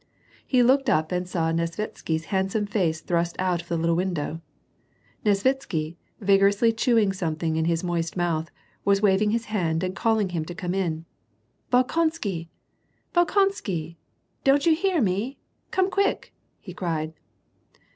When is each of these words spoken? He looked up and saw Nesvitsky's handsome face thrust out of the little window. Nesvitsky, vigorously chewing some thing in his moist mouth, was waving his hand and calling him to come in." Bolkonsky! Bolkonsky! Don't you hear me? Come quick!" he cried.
He 0.47 0.63
looked 0.63 0.89
up 0.89 1.11
and 1.11 1.29
saw 1.29 1.51
Nesvitsky's 1.51 2.25
handsome 2.33 2.65
face 2.65 3.01
thrust 3.01 3.35
out 3.37 3.61
of 3.61 3.67
the 3.67 3.77
little 3.77 3.95
window. 3.95 4.41
Nesvitsky, 5.23 5.95
vigorously 6.19 6.73
chewing 6.73 7.13
some 7.13 7.35
thing 7.35 7.55
in 7.55 7.65
his 7.65 7.83
moist 7.83 8.17
mouth, 8.17 8.49
was 8.83 9.03
waving 9.03 9.29
his 9.29 9.45
hand 9.53 9.83
and 9.83 9.95
calling 9.95 10.29
him 10.29 10.43
to 10.45 10.55
come 10.55 10.73
in." 10.73 11.05
Bolkonsky! 11.71 12.47
Bolkonsky! 13.13 13.97
Don't 14.43 14.65
you 14.65 14.73
hear 14.73 15.01
me? 15.03 15.37
Come 15.69 15.91
quick!" 15.91 16.33
he 16.61 16.73
cried. 16.73 17.13